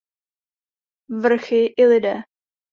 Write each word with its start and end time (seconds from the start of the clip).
Vrchy 1.27 1.61
i 1.83 1.89
lidé. 1.95 2.19